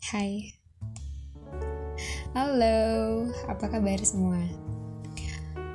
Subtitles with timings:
[0.00, 0.56] Hai
[2.32, 4.40] Halo, apa kabar semua?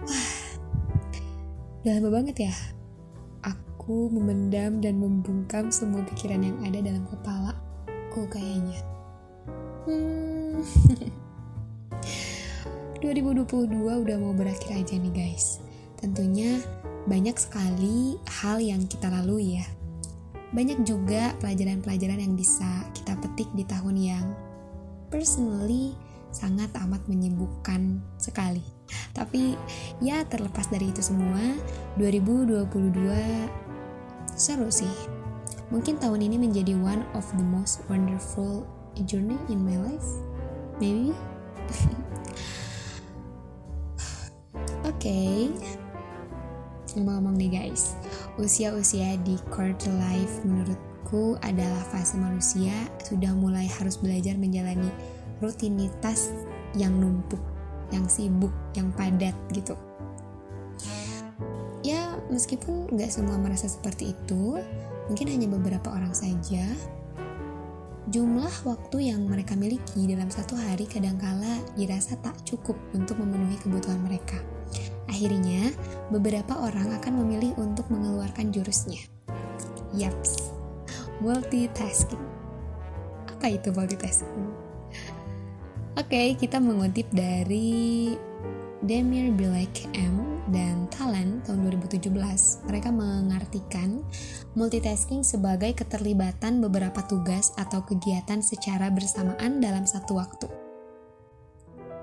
[0.01, 0.41] Wah,
[1.85, 2.55] udah lama banget ya
[3.45, 7.53] Aku memendam dan membungkam semua pikiran yang ada dalam kepala
[7.85, 8.81] Aku kayaknya
[9.85, 10.65] hmm.
[13.05, 13.45] 2022
[13.77, 15.61] udah mau berakhir aja nih guys
[16.01, 16.57] Tentunya
[17.05, 19.69] banyak sekali hal yang kita lalui ya
[20.53, 24.25] banyak juga pelajaran-pelajaran yang bisa kita petik di tahun yang
[25.09, 25.95] personally
[26.35, 28.61] sangat amat menyibukkan sekali.
[29.15, 29.55] Tapi
[30.03, 31.39] ya terlepas dari itu semua,
[31.95, 32.67] 2022
[34.35, 34.91] seru sih.
[35.71, 38.67] Mungkin tahun ini menjadi one of the most wonderful
[39.07, 40.09] journey in my life.
[40.77, 41.15] Maybe.
[41.71, 41.95] Oke.
[44.95, 45.53] Okay.
[46.95, 47.99] Ngomong-ngomong nih guys,
[48.35, 54.91] Usia-usia di quarter life menurutku adalah fase manusia sudah mulai harus belajar menjalani
[55.39, 56.35] rutinitas
[56.75, 57.39] yang numpuk,
[57.95, 59.79] yang sibuk, yang padat gitu.
[61.79, 64.59] Ya, meskipun nggak semua merasa seperti itu,
[65.07, 66.67] mungkin hanya beberapa orang saja.
[68.11, 74.03] Jumlah waktu yang mereka miliki dalam satu hari kadangkala dirasa tak cukup untuk memenuhi kebutuhan
[74.03, 74.43] mereka.
[75.05, 75.69] Akhirnya,
[76.09, 79.01] beberapa orang akan memilih untuk mengeluarkan jurusnya.
[79.93, 80.51] Yaps,
[81.21, 82.21] multitasking.
[83.29, 84.49] Apa itu multitasking?
[85.95, 88.11] Oke, okay, kita mengutip dari
[88.83, 92.11] Demir Bilek M dan Talent tahun 2017.
[92.69, 94.03] Mereka mengartikan
[94.53, 100.47] multitasking sebagai keterlibatan beberapa tugas atau kegiatan secara bersamaan dalam satu waktu.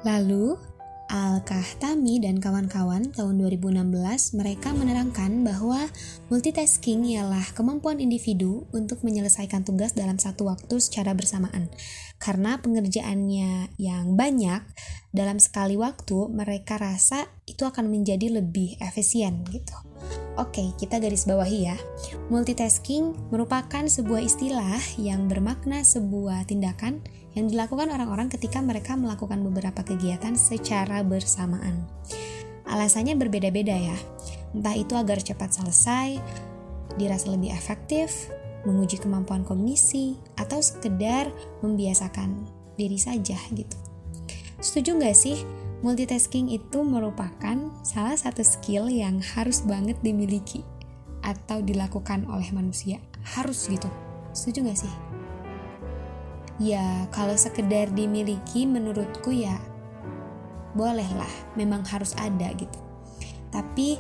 [0.03, 0.59] Lalu,
[1.13, 5.85] Al-Kahtami dan kawan-kawan tahun 2016 mereka menerangkan bahwa
[6.33, 11.69] multitasking ialah kemampuan individu untuk menyelesaikan tugas dalam satu waktu secara bersamaan.
[12.17, 14.65] Karena pengerjaannya yang banyak
[15.13, 19.77] dalam sekali waktu, mereka rasa itu akan menjadi lebih efisien gitu.
[20.41, 21.77] Oke, kita garis bawahi ya.
[22.33, 27.05] Multitasking merupakan sebuah istilah yang bermakna sebuah tindakan
[27.37, 31.85] yang dilakukan orang-orang ketika mereka melakukan beberapa kegiatan secara bersamaan.
[32.65, 33.99] Alasannya berbeda-beda ya,
[34.57, 36.17] entah itu agar cepat selesai,
[36.97, 38.33] dirasa lebih efektif,
[38.65, 41.29] menguji kemampuan kognisi, atau sekedar
[41.61, 42.49] membiasakan
[42.81, 43.77] diri saja gitu.
[44.65, 45.45] Setuju nggak sih?
[45.83, 50.63] Multitasking itu merupakan salah satu skill yang harus banget dimiliki
[51.27, 53.03] atau dilakukan oleh manusia.
[53.35, 53.91] Harus gitu.
[54.31, 54.95] Setuju nggak sih?
[56.63, 59.59] ya kalau sekedar dimiliki menurutku ya
[60.79, 62.79] bolehlah memang harus ada gitu
[63.51, 63.99] tapi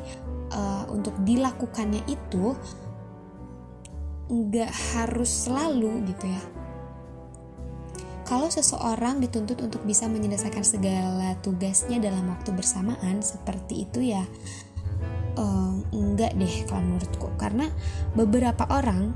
[0.54, 2.56] uh, untuk dilakukannya itu
[4.30, 6.42] nggak harus selalu gitu ya
[8.32, 14.24] kalau seseorang dituntut untuk bisa menyelesaikan segala tugasnya dalam waktu bersamaan seperti itu ya
[15.36, 17.68] uh, enggak deh kalau menurutku karena
[18.16, 19.12] beberapa orang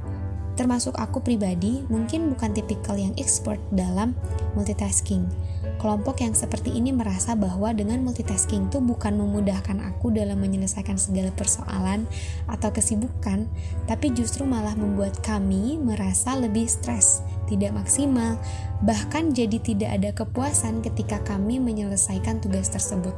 [0.57, 4.17] Termasuk aku pribadi, mungkin bukan tipikal yang expert dalam
[4.57, 5.29] multitasking.
[5.77, 11.29] Kelompok yang seperti ini merasa bahwa dengan multitasking itu bukan memudahkan aku dalam menyelesaikan segala
[11.37, 12.09] persoalan
[12.49, 13.45] atau kesibukan,
[13.85, 18.41] tapi justru malah membuat kami merasa lebih stres, tidak maksimal,
[18.81, 23.13] bahkan jadi tidak ada kepuasan ketika kami menyelesaikan tugas tersebut.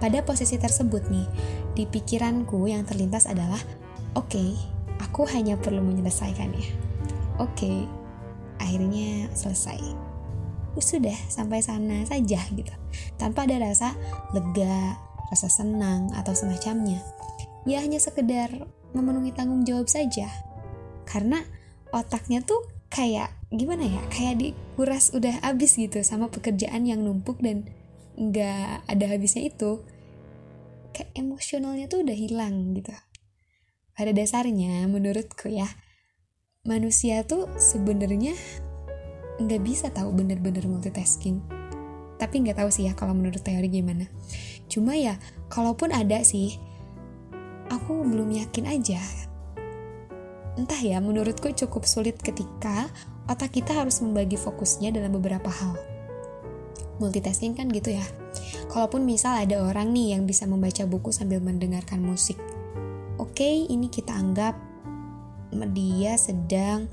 [0.00, 1.28] Pada posisi tersebut nih,
[1.76, 3.60] di pikiranku yang terlintas adalah,
[4.16, 4.56] oke, okay,
[5.02, 6.66] Aku hanya perlu menyelesaikannya.
[7.42, 7.78] Oke, okay,
[8.62, 10.13] akhirnya selesai.
[10.78, 12.74] Sudah sampai sana saja gitu,
[13.16, 13.94] tanpa ada rasa
[14.34, 14.98] lega,
[15.30, 17.00] rasa senang atau semacamnya.
[17.64, 18.50] Ya hanya sekedar
[18.92, 20.28] memenuhi tanggung jawab saja.
[21.08, 21.40] Karena
[21.94, 27.70] otaknya tuh kayak gimana ya, kayak dikuras udah habis gitu sama pekerjaan yang numpuk dan
[28.18, 29.82] nggak ada habisnya itu.
[30.94, 32.94] Kayak emosionalnya tuh udah hilang gitu
[33.94, 35.70] pada dasarnya menurutku ya
[36.66, 38.34] manusia tuh sebenarnya
[39.38, 41.42] nggak bisa tahu bener-bener multitasking.
[42.14, 44.06] Tapi nggak tahu sih ya kalau menurut teori gimana.
[44.70, 45.18] Cuma ya
[45.50, 46.54] kalaupun ada sih
[47.70, 49.02] aku belum yakin aja.
[50.54, 52.86] Entah ya menurutku cukup sulit ketika
[53.26, 55.74] otak kita harus membagi fokusnya dalam beberapa hal.
[57.02, 58.06] Multitasking kan gitu ya.
[58.70, 62.38] Kalaupun misal ada orang nih yang bisa membaca buku sambil mendengarkan musik.
[63.18, 64.54] Oke okay, ini kita anggap
[65.74, 66.90] dia sedang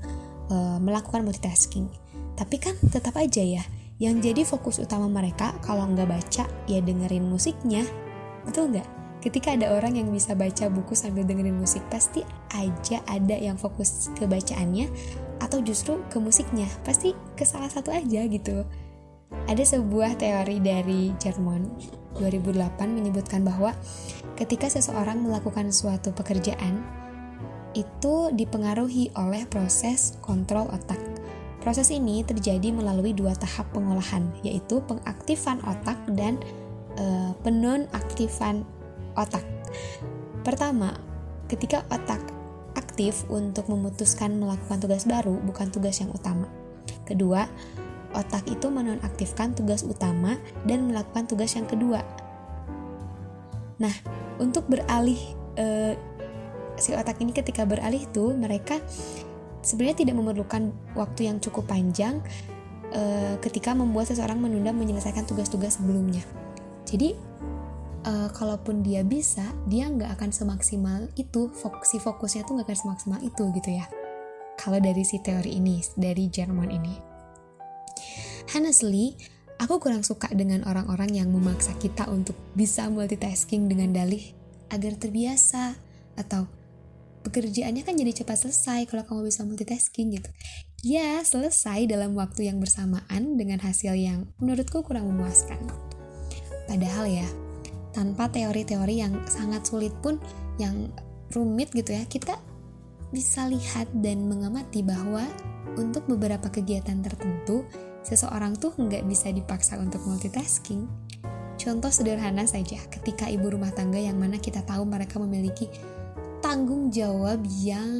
[0.50, 2.01] uh, melakukan multitasking
[2.42, 3.62] tapi kan tetap aja ya
[4.02, 7.86] yang jadi fokus utama mereka kalau nggak baca ya dengerin musiknya.
[8.42, 8.88] Betul nggak?
[9.22, 14.10] Ketika ada orang yang bisa baca buku sambil dengerin musik pasti aja ada yang fokus
[14.18, 14.90] ke bacaannya
[15.38, 16.66] atau justru ke musiknya.
[16.82, 18.66] Pasti ke salah satu aja gitu.
[19.46, 21.70] Ada sebuah teori dari Jerman
[22.18, 23.70] 2008 menyebutkan bahwa
[24.34, 26.82] ketika seseorang melakukan suatu pekerjaan
[27.78, 31.11] itu dipengaruhi oleh proses kontrol otak.
[31.62, 36.42] Proses ini terjadi melalui dua tahap pengolahan, yaitu pengaktifan otak dan
[36.98, 38.66] e, penonaktifan
[39.14, 39.46] otak.
[40.42, 40.98] Pertama,
[41.46, 42.18] ketika otak
[42.74, 46.50] aktif untuk memutuskan melakukan tugas baru, bukan tugas yang utama.
[47.06, 47.46] Kedua,
[48.10, 52.02] otak itu menonaktifkan tugas utama dan melakukan tugas yang kedua.
[53.78, 53.94] Nah,
[54.42, 55.18] untuk beralih
[55.54, 55.94] e,
[56.74, 58.82] si otak ini ketika beralih tuh mereka
[59.62, 62.20] sebenarnya tidak memerlukan waktu yang cukup panjang
[62.90, 63.02] e,
[63.40, 66.22] ketika membuat seseorang menunda menyelesaikan tugas-tugas sebelumnya.
[66.84, 67.14] Jadi
[68.04, 71.48] e, kalaupun dia bisa, dia nggak akan semaksimal itu,
[71.86, 73.86] si fokusnya tuh nggak akan semaksimal itu gitu ya.
[74.58, 76.94] Kalau dari si teori ini, dari Jerman ini.
[78.52, 79.16] Honestly,
[79.56, 84.22] aku kurang suka dengan orang-orang yang memaksa kita untuk bisa multitasking dengan dalih
[84.68, 85.78] agar terbiasa
[86.20, 86.44] atau
[87.22, 90.30] pekerjaannya kan jadi cepat selesai kalau kamu bisa multitasking gitu.
[90.82, 95.62] Ya, selesai dalam waktu yang bersamaan dengan hasil yang menurutku kurang memuaskan.
[96.66, 97.28] Padahal ya,
[97.94, 100.18] tanpa teori-teori yang sangat sulit pun
[100.58, 100.90] yang
[101.30, 102.34] rumit gitu ya, kita
[103.14, 105.22] bisa lihat dan mengamati bahwa
[105.78, 107.62] untuk beberapa kegiatan tertentu
[108.02, 110.88] seseorang tuh nggak bisa dipaksa untuk multitasking.
[111.62, 115.70] Contoh sederhana saja, ketika ibu rumah tangga yang mana kita tahu mereka memiliki
[116.52, 117.96] tanggung jawab yang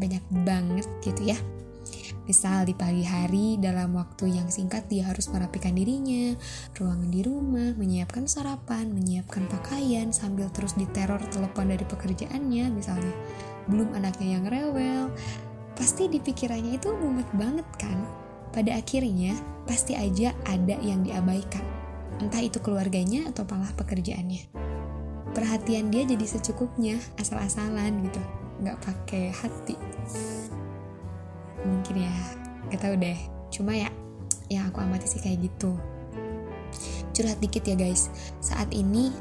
[0.00, 1.36] banyak banget gitu ya.
[2.24, 6.32] Misal di pagi hari dalam waktu yang singkat dia harus merapikan dirinya,
[6.80, 13.12] ruangan di rumah, menyiapkan sarapan, menyiapkan pakaian sambil terus diteror telepon dari pekerjaannya misalnya.
[13.68, 15.12] Belum anaknya yang rewel,
[15.76, 18.00] pasti di pikirannya itu mumet banget kan
[18.48, 19.36] pada akhirnya
[19.68, 21.68] pasti aja ada yang diabaikan,
[22.16, 24.69] entah itu keluarganya atau malah pekerjaannya.
[25.30, 28.22] Perhatian dia jadi secukupnya, asal-asalan gitu,
[28.62, 29.78] nggak pakai hati.
[31.62, 32.14] Mungkin ya,
[32.72, 33.18] gak tau deh.
[33.52, 33.90] Cuma ya,
[34.50, 35.76] yang aku amati sih kayak gitu.
[37.14, 38.10] Curhat dikit ya guys,
[38.42, 39.12] saat ini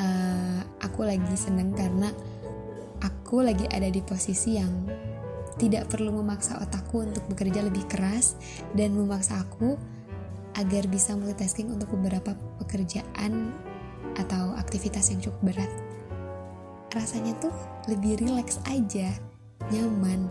[0.00, 2.10] uh, aku lagi seneng karena
[3.02, 4.72] aku lagi ada di posisi yang
[5.60, 8.34] tidak perlu memaksa otakku untuk bekerja lebih keras
[8.72, 9.76] dan memaksa aku
[10.56, 13.52] agar bisa multitasking untuk beberapa pekerjaan
[14.16, 15.70] atau aktivitas yang cukup berat.
[16.92, 17.52] Rasanya tuh
[17.88, 19.08] lebih rileks aja,
[19.72, 20.28] nyaman.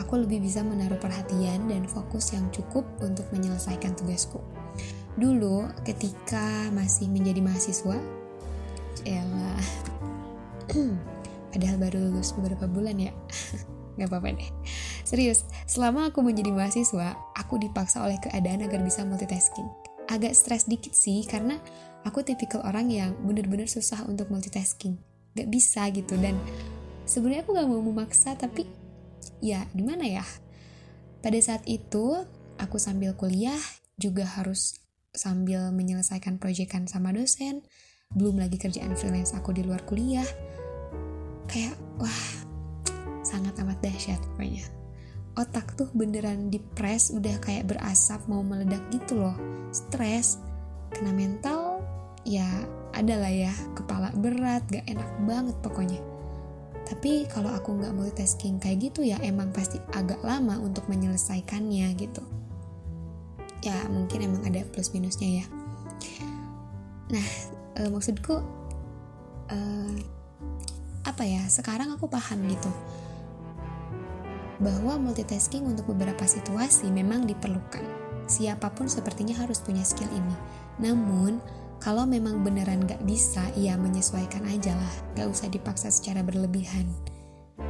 [0.00, 4.40] Aku lebih bisa menaruh perhatian dan fokus yang cukup untuk menyelesaikan tugasku.
[5.18, 7.98] Dulu ketika masih menjadi mahasiswa,
[9.02, 9.22] ya
[11.52, 13.12] padahal baru lulus beberapa bulan ya.
[13.98, 14.50] Gak apa-apa deh.
[15.02, 19.66] Serius, selama aku menjadi mahasiswa, aku dipaksa oleh keadaan agar bisa multitasking.
[20.06, 21.58] Agak stres dikit sih, karena
[22.08, 24.96] aku tipikal orang yang bener-bener susah untuk multitasking.
[25.36, 26.34] Gak bisa gitu, dan
[27.04, 28.64] sebenarnya aku gak mau memaksa, tapi
[29.44, 30.24] ya gimana ya?
[31.20, 32.24] Pada saat itu,
[32.56, 33.60] aku sambil kuliah,
[34.00, 34.80] juga harus
[35.12, 37.60] sambil menyelesaikan proyekan sama dosen,
[38.16, 40.26] belum lagi kerjaan freelance aku di luar kuliah.
[41.44, 42.48] Kayak, wah
[43.28, 44.64] sangat amat dahsyat pokoknya
[45.36, 49.36] otak tuh beneran dipres udah kayak berasap mau meledak gitu loh
[49.68, 50.40] stres
[50.96, 51.67] kena mental
[52.28, 52.44] ya
[52.92, 56.00] adalah ya kepala berat gak enak banget pokoknya
[56.88, 62.24] tapi kalau aku nggak multitasking kayak gitu ya emang pasti agak lama untuk menyelesaikannya gitu
[63.64, 65.46] ya mungkin emang ada plus minusnya ya
[67.12, 67.28] nah
[67.76, 68.40] e, maksudku
[69.52, 69.58] e,
[71.04, 72.72] apa ya sekarang aku paham gitu
[74.58, 77.82] bahwa multitasking untuk beberapa situasi memang diperlukan.
[78.28, 80.36] Siapa pun sepertinya harus punya skill ini.
[80.82, 81.38] Namun,
[81.78, 84.94] kalau memang beneran gak bisa, ya menyesuaikan aja lah.
[85.14, 86.90] Gak usah dipaksa secara berlebihan.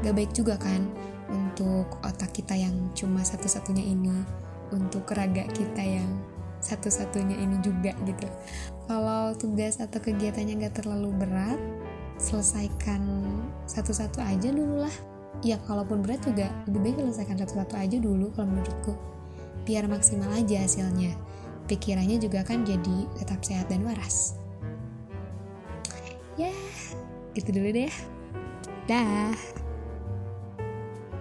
[0.00, 0.88] Gak baik juga kan
[1.28, 4.24] untuk otak kita yang cuma satu-satunya ini,
[4.72, 6.08] untuk raga kita yang
[6.64, 8.28] satu-satunya ini juga gitu.
[8.88, 11.60] Kalau tugas atau kegiatannya gak terlalu berat,
[12.18, 13.04] selesaikan
[13.68, 14.96] satu-satu aja dulu lah
[15.42, 18.92] ya kalaupun berat juga lebih baik selesaikan satu-satu aja dulu kalau menurutku
[19.62, 21.14] biar maksimal aja hasilnya
[21.68, 24.40] pikirannya juga kan jadi tetap sehat dan waras.
[26.40, 26.54] Ya
[27.36, 27.92] gitu dulu deh
[28.88, 29.36] dah